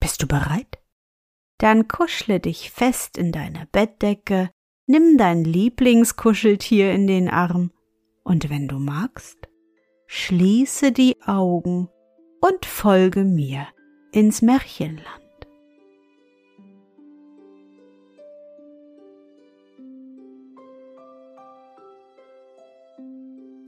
[0.00, 0.78] Bist du bereit?
[1.58, 4.50] Dann kuschle dich fest in deine Bettdecke,
[4.86, 7.72] nimm dein Lieblingskuscheltier in den Arm
[8.22, 9.48] und wenn du magst,
[10.06, 11.88] schließe die Augen
[12.40, 13.66] und folge mir
[14.12, 15.06] ins Märchenland.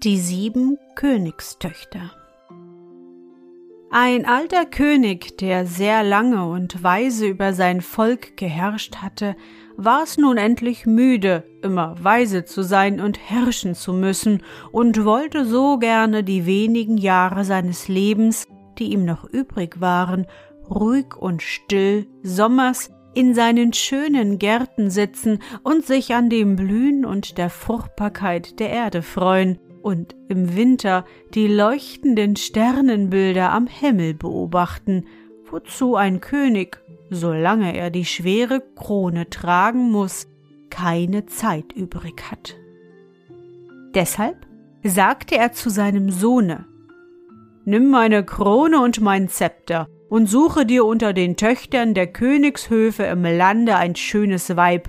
[0.02, 2.12] Die sieben Königstöchter
[3.92, 9.34] Ein alter König, der sehr lange und weise über sein Volk geherrscht hatte,
[9.76, 15.44] war es nun endlich müde, immer weise zu sein und herrschen zu müssen, und wollte
[15.44, 18.46] so gerne die wenigen Jahre seines Lebens,
[18.78, 20.28] die ihm noch übrig waren,
[20.70, 27.38] ruhig und still sommers in seinen schönen Gärten sitzen und sich an dem Blühen und
[27.38, 35.06] der Fruchtbarkeit der Erde freuen, und im Winter die leuchtenden Sternenbilder am Himmel beobachten,
[35.50, 40.28] wozu ein König, solange er die schwere Krone tragen muss,
[40.70, 42.56] keine Zeit übrig hat.
[43.94, 44.46] Deshalb
[44.84, 46.66] sagte er zu seinem Sohne
[47.64, 53.22] Nimm meine Krone und mein Zepter und suche dir unter den Töchtern der Königshöfe im
[53.22, 54.88] Lande ein schönes Weib,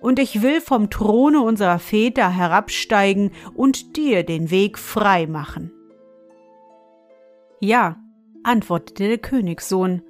[0.00, 5.72] und ich will vom Throne unserer Väter herabsteigen und dir den Weg frei machen.
[7.60, 7.96] Ja,
[8.42, 10.02] antwortete der Königssohn,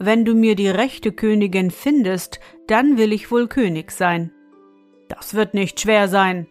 [0.00, 4.32] wenn du mir die rechte Königin findest, dann will ich wohl König sein.
[5.08, 6.46] Das wird nicht schwer sein,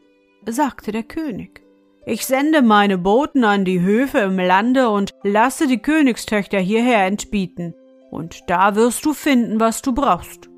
[0.45, 1.63] sagte der König.
[2.05, 7.73] Ich sende meine Boten an die Höfe im Lande und lasse die Königstöchter hierher entbieten,
[8.11, 10.49] und da wirst du finden, was du brauchst.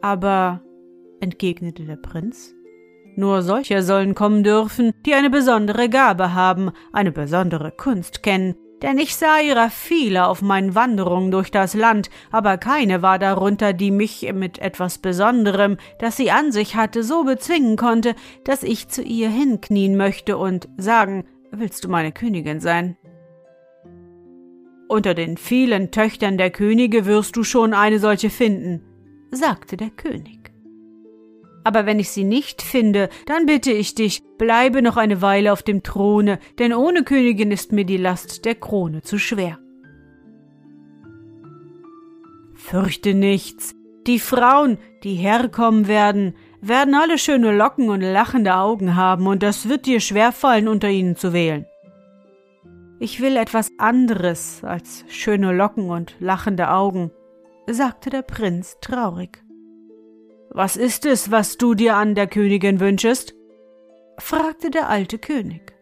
[0.00, 0.62] Aber
[1.20, 2.54] entgegnete der Prinz.
[3.16, 8.98] Nur solche sollen kommen dürfen, die eine besondere Gabe haben, eine besondere Kunst kennen, denn
[8.98, 13.90] ich sah ihrer viele auf meinen Wanderungen durch das Land, aber keine war darunter, die
[13.90, 18.14] mich mit etwas Besonderem, das sie an sich hatte, so bezwingen konnte,
[18.44, 22.96] dass ich zu ihr hinknien möchte und sagen, willst du meine Königin sein?
[24.88, 28.82] Unter den vielen Töchtern der Könige wirst du schon eine solche finden,
[29.30, 30.39] sagte der König.
[31.64, 35.62] Aber wenn ich sie nicht finde, dann bitte ich dich, bleibe noch eine Weile auf
[35.62, 39.58] dem Throne, denn ohne Königin ist mir die Last der Krone zu schwer.
[42.54, 43.74] Fürchte nichts.
[44.06, 49.68] Die Frauen, die herkommen werden, werden alle schöne Locken und lachende Augen haben, und das
[49.68, 51.66] wird dir schwerfallen, unter ihnen zu wählen.
[52.98, 57.10] Ich will etwas anderes als schöne Locken und lachende Augen,
[57.66, 59.42] sagte der Prinz traurig.
[60.52, 63.34] Was ist es, was du dir an der Königin wünschest?
[64.18, 65.72] fragte der alte König.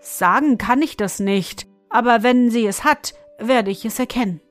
[0.00, 4.42] Sagen kann ich das nicht, aber wenn sie es hat, werde ich es erkennen.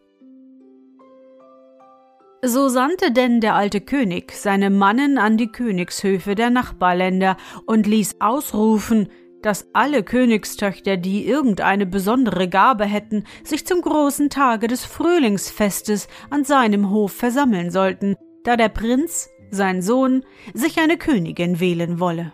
[2.44, 7.38] So sandte denn der alte König seine Mannen an die Königshöfe der Nachbarländer
[7.68, 9.09] und ließ ausrufen,
[9.44, 16.44] dass alle Königstöchter, die irgendeine besondere Gabe hätten, sich zum großen Tage des Frühlingsfestes an
[16.44, 20.23] seinem Hof versammeln sollten, da der Prinz, sein Sohn,
[20.53, 22.34] sich eine Königin wählen wolle.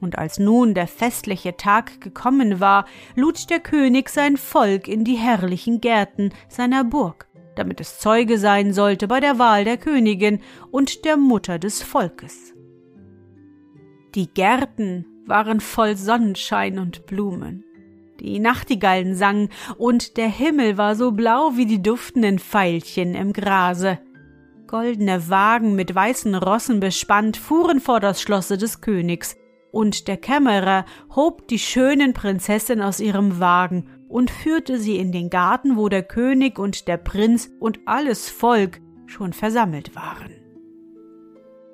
[0.00, 5.16] Und als nun der festliche Tag gekommen war, lud der König sein Volk in die
[5.16, 10.40] herrlichen Gärten seiner Burg, damit es Zeuge sein sollte bei der Wahl der Königin
[10.70, 12.54] und der Mutter des Volkes.
[14.14, 17.64] Die Gärten waren voll Sonnenschein und Blumen.
[18.20, 23.98] Die Nachtigallen sangen, und der Himmel war so blau wie die duftenden Veilchen im Grase.
[24.66, 29.36] Goldene Wagen mit weißen Rossen bespannt fuhren vor das Schlosse des Königs,
[29.72, 35.28] und der Kämmerer hob die schönen Prinzessin aus ihrem Wagen und führte sie in den
[35.28, 40.32] Garten, wo der König und der Prinz und alles Volk schon versammelt waren.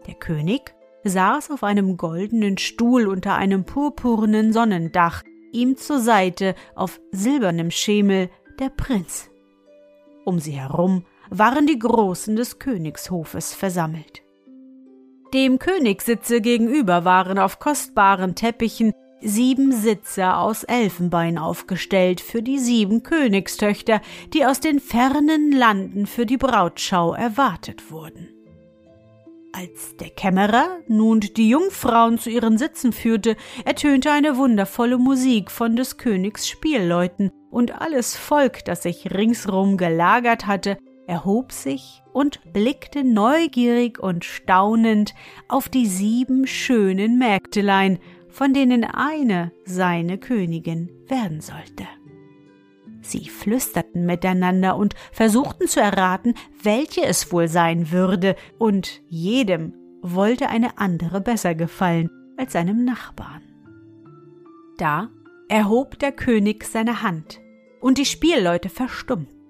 [0.06, 0.74] Der König
[1.04, 5.22] saß auf einem goldenen Stuhl unter einem purpurnen Sonnendach,
[5.52, 9.30] ihm zur Seite auf silbernem Schemel der Prinz.
[10.24, 11.04] Um sie herum
[11.38, 14.22] waren die Großen des Königshofes versammelt.
[15.32, 18.92] Dem Königssitze gegenüber waren auf kostbaren Teppichen
[19.22, 24.02] sieben Sitze aus Elfenbein aufgestellt für die sieben Königstöchter,
[24.34, 28.28] die aus den fernen Landen für die Brautschau erwartet wurden.
[29.54, 35.76] Als der Kämmerer nun die Jungfrauen zu ihren Sitzen führte, ertönte eine wundervolle Musik von
[35.76, 43.04] des Königs Spielleuten, und alles Volk, das sich ringsrum gelagert hatte, erhob sich und blickte
[43.04, 45.14] neugierig und staunend
[45.48, 51.86] auf die sieben schönen Mägdelein, von denen eine seine Königin werden sollte.
[53.02, 60.48] Sie flüsterten miteinander und versuchten zu erraten, welche es wohl sein würde, und jedem wollte
[60.48, 63.42] eine andere besser gefallen als seinem Nachbarn.
[64.78, 65.10] Da
[65.48, 67.40] erhob der König seine Hand,
[67.80, 69.41] und die Spielleute verstummten.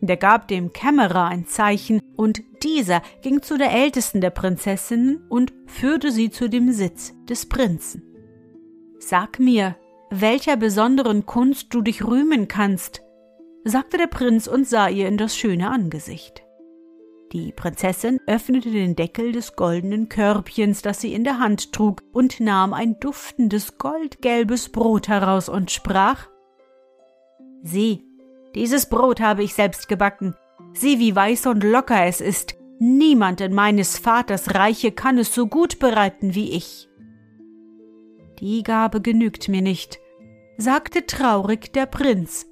[0.00, 5.52] Der gab dem Kämmerer ein Zeichen, und dieser ging zu der ältesten der Prinzessinnen und
[5.66, 8.02] führte sie zu dem Sitz des Prinzen.
[8.98, 9.76] Sag mir,
[10.10, 13.02] welcher besonderen Kunst du dich rühmen kannst,
[13.64, 16.42] sagte der Prinz und sah ihr in das schöne Angesicht.
[17.32, 22.40] Die Prinzessin öffnete den Deckel des goldenen Körbchens, das sie in der Hand trug, und
[22.40, 26.26] nahm ein duftendes goldgelbes Brot heraus und sprach
[27.62, 28.04] Sieh,
[28.54, 30.34] dieses Brot habe ich selbst gebacken.
[30.72, 32.56] Sieh, wie weiß und locker es ist.
[32.78, 36.88] Niemand in meines Vaters Reiche kann es so gut bereiten wie ich.
[38.38, 39.98] Die Gabe genügt mir nicht,
[40.56, 42.46] sagte traurig der Prinz.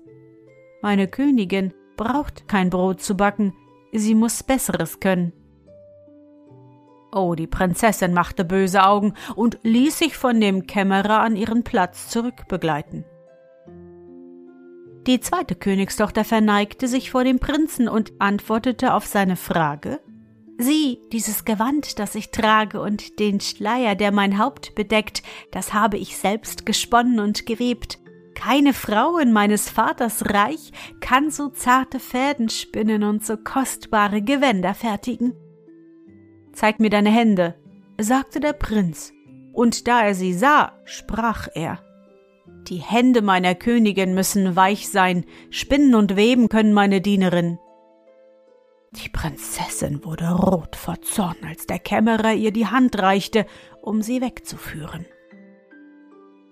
[0.82, 3.54] Meine Königin braucht kein Brot zu backen,
[3.92, 5.32] sie muss Besseres können.
[7.10, 12.08] Oh, die Prinzessin machte böse Augen und ließ sich von dem Kämmerer an ihren Platz
[12.10, 13.06] zurückbegleiten.
[15.08, 20.00] Die zweite Königstochter verneigte sich vor dem Prinzen und antwortete auf seine Frage
[20.58, 25.96] Sieh, dieses Gewand, das ich trage, und den Schleier, der mein Haupt bedeckt, das habe
[25.96, 27.98] ich selbst gesponnen und gewebt.
[28.34, 34.74] Keine Frau in meines Vaters Reich kann so zarte Fäden spinnen und so kostbare Gewänder
[34.74, 35.32] fertigen.
[36.52, 37.54] Zeig mir deine Hände,
[37.98, 39.14] sagte der Prinz,
[39.54, 41.87] und da er sie sah, sprach er.
[42.68, 47.58] Die Hände meiner Königin müssen weich sein, spinnen und weben können meine Dienerin.
[48.92, 53.46] Die Prinzessin wurde rot vor Zorn, als der Kämmerer ihr die Hand reichte,
[53.80, 55.06] um sie wegzuführen.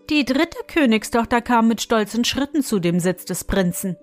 [0.08, 3.96] Die dritte Königstochter kam mit stolzen Schritten zu dem Sitz des Prinzen.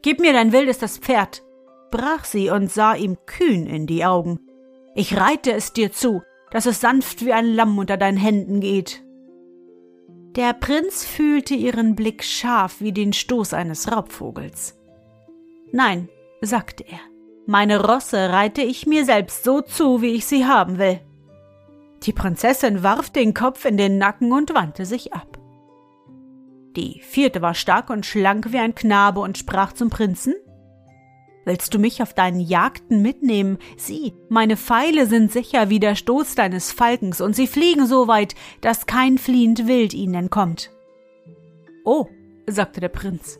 [0.00, 1.42] Gib mir dein wildestes Pferd,
[1.90, 4.40] brach sie und sah ihm kühn in die Augen.
[4.94, 9.02] Ich reite es dir zu, dass es sanft wie ein Lamm unter deinen Händen geht.
[10.36, 14.76] Der Prinz fühlte ihren Blick scharf wie den Stoß eines Raubvogels.
[15.70, 16.08] Nein,
[16.40, 16.98] sagte er,
[17.46, 21.00] meine Rosse reite ich mir selbst so zu, wie ich sie haben will.
[22.02, 25.38] Die Prinzessin warf den Kopf in den Nacken und wandte sich ab.
[26.76, 30.34] Die vierte war stark und schlank wie ein Knabe und sprach zum Prinzen
[31.44, 33.58] Willst du mich auf deinen Jagden mitnehmen?
[33.76, 38.34] Sieh, meine Pfeile sind sicher wie der Stoß deines Falkens, und sie fliegen so weit,
[38.60, 40.70] dass kein fliehend Wild ihnen entkommt.
[41.84, 42.06] Oh,
[42.46, 43.38] sagte der Prinz,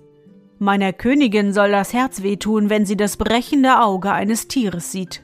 [0.58, 5.22] Meiner Königin soll das Herz wehtun, wenn sie das brechende Auge eines Tieres sieht.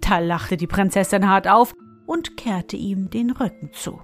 [0.00, 1.74] Da lachte die Prinzessin hart auf
[2.06, 4.00] und kehrte ihm den Rücken zu.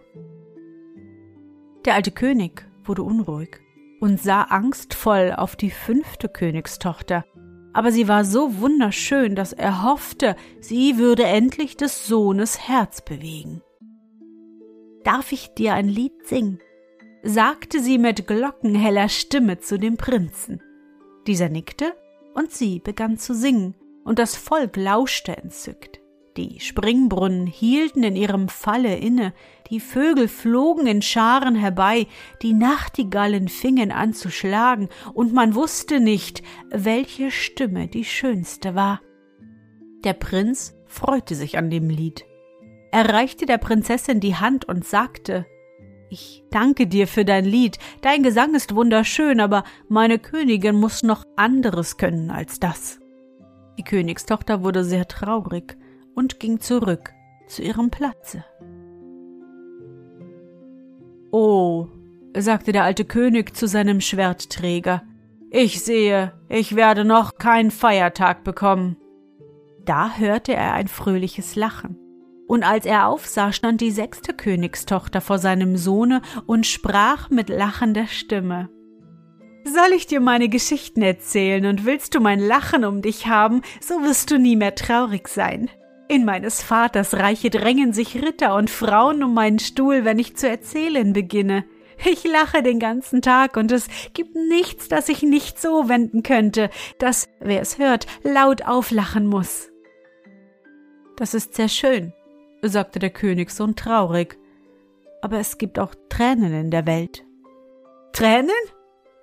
[1.85, 3.61] Der alte König wurde unruhig
[4.01, 7.25] und sah angstvoll auf die fünfte Königstochter,
[7.73, 13.63] aber sie war so wunderschön, dass er hoffte, sie würde endlich des Sohnes Herz bewegen.
[15.05, 16.61] Darf ich dir ein Lied singen?
[17.25, 20.61] sagte sie mit glockenheller Stimme zu dem Prinzen.
[21.27, 21.95] Dieser nickte,
[22.35, 23.75] und sie begann zu singen,
[24.05, 26.02] und das Volk lauschte entzückt.
[26.37, 29.35] Die Springbrunnen hielten in ihrem Falle inne,
[29.69, 32.07] die Vögel flogen in Scharen herbei,
[32.41, 39.03] die Nachtigallen fingen an zu schlagen, und man wusste nicht, welche Stimme die schönste war.
[40.05, 42.25] Der Prinz freute sich an dem Lied.
[42.93, 45.47] Er reichte der Prinzessin die Hand und sagte
[46.13, 47.79] ich danke dir für dein Lied.
[48.03, 53.01] Dein Gesang ist wunderschön, aber meine Königin muss noch anderes können als das.
[53.79, 55.79] Die Königstochter wurde sehr traurig
[56.15, 57.13] und ging zurück
[57.47, 58.45] zu ihrem Platze.
[61.31, 61.89] Oh,
[62.37, 65.03] sagte der alte König zu seinem Schwertträger.
[65.51, 68.97] Ich sehe, ich werde noch keinen Feiertag bekommen.
[69.85, 71.99] Da hörte er ein fröhliches Lachen.
[72.47, 78.07] Und als er aufsah, stand die sechste Königstochter vor seinem Sohne und sprach mit lachender
[78.07, 78.69] Stimme.
[79.65, 84.03] Soll ich dir meine Geschichten erzählen und willst du mein Lachen um dich haben, so
[84.03, 85.71] wirst du nie mehr traurig sein.
[86.13, 90.47] In meines Vaters Reiche drängen sich Ritter und Frauen um meinen Stuhl, wenn ich zu
[90.47, 91.65] erzählen beginne.
[92.05, 96.69] Ich lache den ganzen Tag und es gibt nichts, das ich nicht so wenden könnte,
[96.99, 99.71] dass, wer es hört, laut auflachen muss.
[101.17, 102.13] Das ist sehr schön,
[102.61, 104.37] sagte der Königssohn traurig.
[105.23, 107.25] Aber es gibt auch Tränen in der Welt.
[108.13, 108.51] Tränen?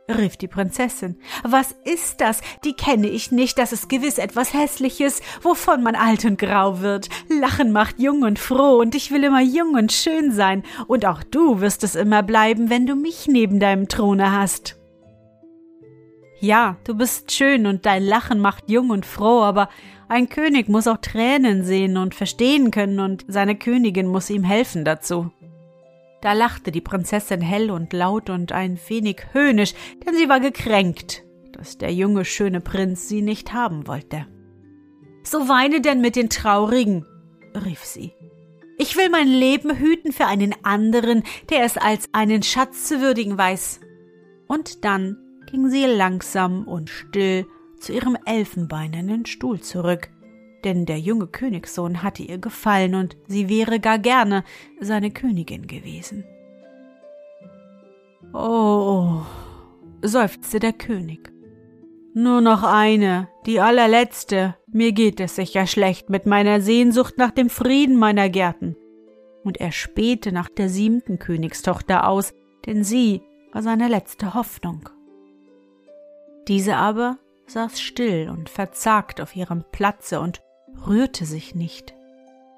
[0.09, 1.17] Rief die Prinzessin.
[1.43, 2.41] Was ist das?
[2.63, 3.57] Die kenne ich nicht.
[3.57, 7.09] Das ist gewiss etwas Hässliches, wovon man alt und grau wird.
[7.29, 10.63] Lachen macht jung und froh, und ich will immer jung und schön sein.
[10.87, 14.75] Und auch du wirst es immer bleiben, wenn du mich neben deinem Throne hast.
[16.41, 19.69] Ja, du bist schön und dein Lachen macht jung und froh, aber
[20.07, 24.85] ein König muss auch Tränen sehen und verstehen können, und seine Königin muss ihm helfen
[24.85, 25.31] dazu.
[26.21, 29.73] Da lachte die Prinzessin hell und laut und ein wenig höhnisch,
[30.05, 31.23] denn sie war gekränkt,
[31.53, 34.25] dass der junge, schöne Prinz sie nicht haben wollte.
[35.23, 37.05] So weine denn mit den Traurigen,
[37.65, 38.13] rief sie.
[38.77, 43.37] Ich will mein Leben hüten für einen anderen, der es als einen Schatz zu würdigen
[43.37, 43.81] weiß.
[44.47, 45.17] Und dann
[45.51, 47.45] ging sie langsam und still
[47.79, 50.09] zu ihrem elfenbeinernen Stuhl zurück,
[50.63, 54.43] denn der junge Königssohn hatte ihr gefallen und sie wäre gar gerne
[54.79, 56.25] seine Königin gewesen.
[58.33, 59.21] Oh,
[60.01, 61.31] seufzte der König.
[62.13, 64.55] Nur noch eine, die allerletzte.
[64.67, 68.75] Mir geht es sicher schlecht mit meiner Sehnsucht nach dem Frieden meiner Gärten.
[69.43, 72.33] Und er spähte nach der siebten Königstochter aus,
[72.65, 74.89] denn sie war seine letzte Hoffnung.
[76.47, 80.41] Diese aber saß still und verzagt auf ihrem Platze und
[80.87, 81.93] rührte sich nicht.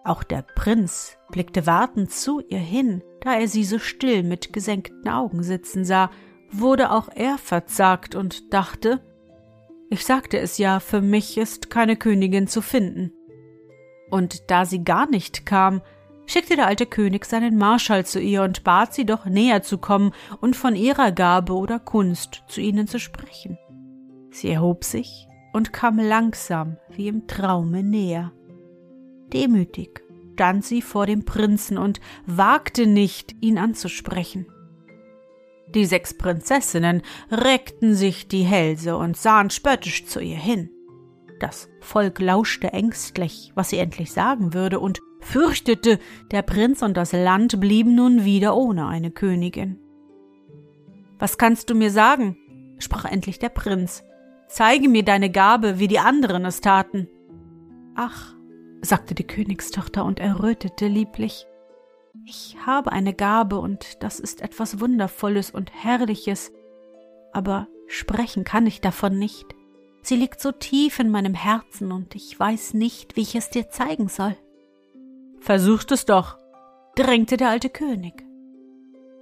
[0.03, 5.07] Auch der Prinz blickte wartend zu ihr hin, da er sie so still mit gesenkten
[5.07, 6.09] Augen sitzen sah,
[6.51, 8.99] wurde auch er verzagt und dachte,
[9.89, 13.11] ich sagte es ja, für mich ist keine Königin zu finden.
[14.09, 15.81] Und da sie gar nicht kam,
[16.25, 20.13] schickte der alte König seinen Marschall zu ihr und bat sie doch näher zu kommen
[20.39, 23.57] und von ihrer Gabe oder Kunst zu ihnen zu sprechen.
[24.31, 28.31] Sie erhob sich und kam langsam wie im Traume näher.
[29.33, 30.01] Demütig
[30.33, 34.47] stand sie vor dem Prinzen und wagte nicht, ihn anzusprechen.
[35.75, 40.71] Die sechs Prinzessinnen reckten sich die Hälse und sahen spöttisch zu ihr hin.
[41.39, 45.99] Das Volk lauschte ängstlich, was sie endlich sagen würde, und fürchtete,
[46.31, 49.79] der Prinz und das Land blieben nun wieder ohne eine Königin.
[51.19, 52.35] Was kannst du mir sagen?
[52.79, 54.03] sprach endlich der Prinz.
[54.51, 57.07] Zeige mir deine Gabe, wie die anderen es taten.
[57.95, 58.35] Ach,
[58.81, 61.47] sagte die Königstochter und errötete lieblich.
[62.25, 66.51] Ich habe eine Gabe, und das ist etwas Wundervolles und Herrliches,
[67.31, 69.45] aber sprechen kann ich davon nicht.
[70.01, 73.69] Sie liegt so tief in meinem Herzen, und ich weiß nicht, wie ich es dir
[73.69, 74.35] zeigen soll.
[75.39, 76.37] Versucht es doch,
[76.97, 78.25] drängte der alte König.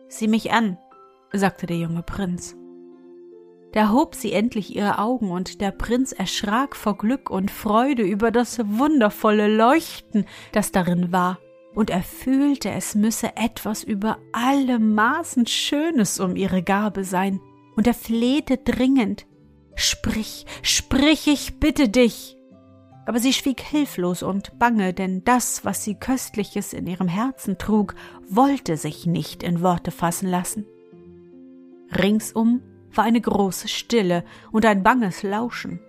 [0.07, 0.79] Sieh mich an,
[1.31, 2.58] sagte der junge Prinz.
[3.71, 8.31] Da hob sie endlich ihre Augen, und der Prinz erschrak vor Glück und Freude über
[8.31, 11.39] das wundervolle Leuchten, das darin war,
[11.75, 17.39] und er fühlte, es müsse etwas über alle Maßen Schönes um ihre Gabe sein,
[17.75, 19.25] und er flehte dringend
[19.75, 22.35] Sprich, sprich, ich bitte dich.
[23.05, 27.95] Aber sie schwieg hilflos und bange, denn das, was sie Köstliches in ihrem Herzen trug,
[28.29, 30.65] wollte sich nicht in Worte fassen lassen.
[31.97, 32.61] Ringsum
[32.93, 35.79] war eine große Stille und ein banges Lauschen.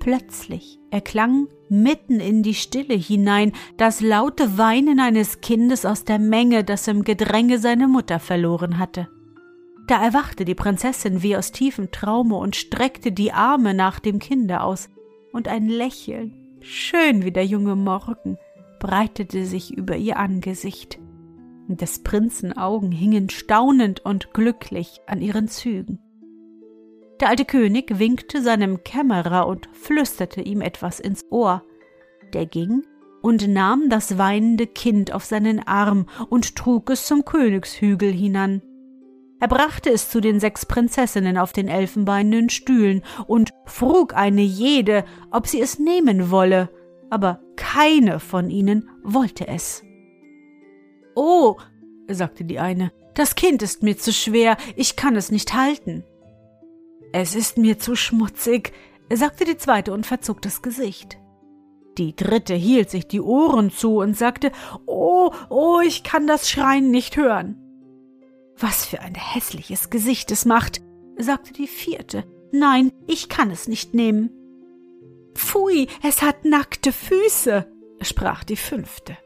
[0.00, 6.62] Plötzlich erklang mitten in die Stille hinein das laute Weinen eines Kindes aus der Menge,
[6.62, 9.08] das im Gedränge seine Mutter verloren hatte.
[9.86, 14.60] Da erwachte die Prinzessin wie aus tiefem Traume und streckte die Arme nach dem Kinde
[14.60, 14.88] aus,
[15.32, 18.38] und ein Lächeln, schön wie der junge Morgen,
[18.78, 20.98] breitete sich über ihr Angesicht
[21.68, 25.98] des Prinzen Augen hingen staunend und glücklich an ihren Zügen.
[27.20, 31.62] Der alte König winkte seinem Kämmerer und flüsterte ihm etwas ins Ohr.
[32.32, 32.82] Der ging
[33.22, 38.62] und nahm das weinende Kind auf seinen Arm und trug es zum Königshügel hinan.
[39.40, 45.04] Er brachte es zu den sechs Prinzessinnen auf den elfenbeinenen Stühlen und frug eine jede,
[45.30, 46.70] ob sie es nehmen wolle,
[47.10, 49.82] aber keine von ihnen wollte es.
[51.14, 51.56] Oh,
[52.08, 52.92] sagte die eine.
[53.14, 56.04] Das Kind ist mir zu schwer, ich kann es nicht halten.
[57.12, 58.72] Es ist mir zu schmutzig,
[59.12, 61.18] sagte die zweite und verzog das Gesicht.
[61.96, 64.50] Die dritte hielt sich die Ohren zu und sagte
[64.86, 67.56] Oh, oh, ich kann das Schreien nicht hören.
[68.58, 70.82] Was für ein hässliches Gesicht es macht,
[71.16, 72.24] sagte die vierte.
[72.52, 74.30] Nein, ich kann es nicht nehmen.
[75.34, 77.66] Pfui, es hat nackte Füße,
[78.00, 79.16] sprach die fünfte.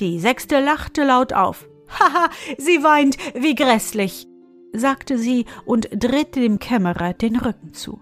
[0.00, 1.68] Die sechste lachte laut auf.
[1.88, 4.26] Haha, sie weint, wie grässlich,
[4.72, 8.00] sagte sie und drehte dem Kämmerer den Rücken zu.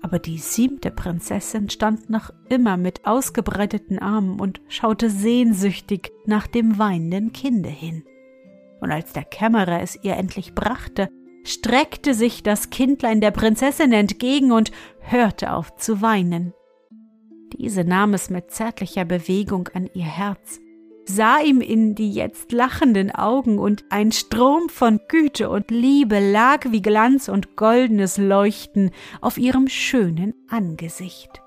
[0.00, 6.78] Aber die siebte Prinzessin stand noch immer mit ausgebreiteten Armen und schaute sehnsüchtig nach dem
[6.78, 8.04] weinenden Kinde hin.
[8.80, 11.08] Und als der Kämmerer es ihr endlich brachte,
[11.44, 14.70] streckte sich das Kindlein der Prinzessin entgegen und
[15.00, 16.54] hörte auf zu weinen.
[17.54, 20.60] Diese nahm es mit zärtlicher Bewegung an ihr Herz,
[21.08, 26.70] sah ihm in die jetzt lachenden Augen, und ein Strom von Güte und Liebe lag
[26.70, 31.42] wie Glanz und goldenes Leuchten auf ihrem schönen Angesicht.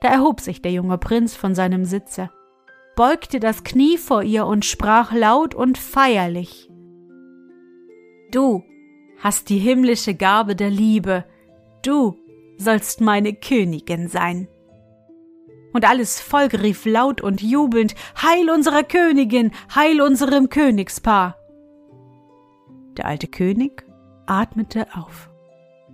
[0.00, 2.30] Da erhob sich der junge Prinz von seinem Sitze,
[2.94, 6.70] beugte das Knie vor ihr und sprach laut und feierlich.
[8.30, 8.62] Du
[9.18, 11.24] hast die himmlische Gabe der Liebe,
[11.84, 12.16] du
[12.58, 14.48] sollst meine Königin sein
[15.76, 21.36] und alles Volk rief laut und jubelnd Heil unserer Königin, Heil unserem Königspaar.
[22.96, 23.84] Der alte König
[24.24, 25.28] atmete auf,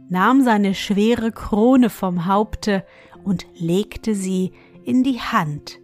[0.09, 2.87] nahm seine schwere Krone vom Haupte
[3.25, 4.53] und legte sie
[4.85, 5.81] in die Hand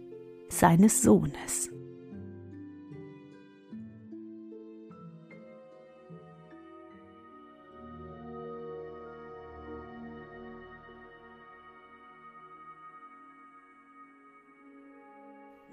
[0.47, 1.69] seines Sohnes.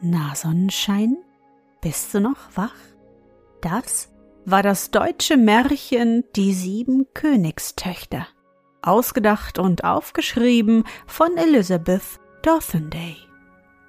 [0.09, 1.17] Na, Sonnenschein,
[1.81, 2.77] bist du noch wach?
[3.61, 4.09] Das
[4.45, 8.29] war das deutsche Märchen Die sieben Königstöchter,
[8.83, 13.17] ausgedacht und aufgeschrieben von Elizabeth Dothenday.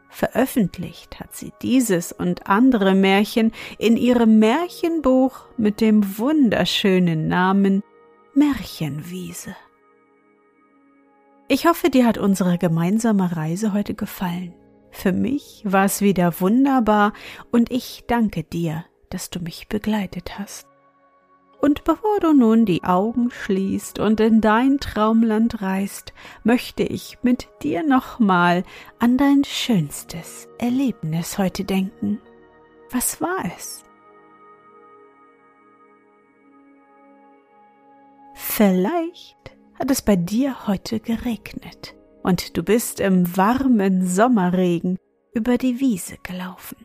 [0.09, 7.83] Veröffentlicht hat sie dieses und andere Märchen in ihrem Märchenbuch mit dem wunderschönen Namen
[8.33, 9.55] Märchenwiese.
[11.47, 14.55] Ich hoffe, dir hat unsere gemeinsame Reise heute gefallen.
[14.97, 17.13] Für mich war es wieder wunderbar
[17.51, 20.65] und ich danke dir, dass du mich begleitet hast.
[21.61, 27.47] Und bevor du nun die Augen schließt und in dein Traumland reist, möchte ich mit
[27.61, 28.63] dir nochmal
[28.97, 32.19] an dein schönstes Erlebnis heute denken.
[32.89, 33.83] Was war es?
[38.33, 41.96] Vielleicht hat es bei dir heute geregnet
[42.27, 44.99] und du bist im warmen Sommerregen
[45.33, 46.75] über die Wiese gelaufen.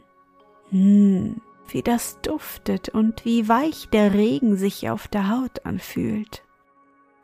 [0.71, 6.45] Hm, wie das duftet und wie weich der Regen sich auf der Haut anfühlt.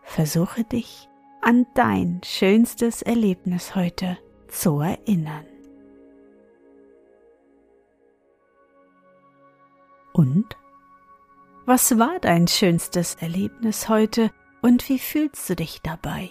[0.03, 1.09] Versuche dich
[1.43, 5.47] an dein schönstes Erlebnis heute zu erinnern.
[10.13, 10.57] Und?
[11.67, 16.31] Was war dein schönstes Erlebnis heute und wie fühlst du dich dabei?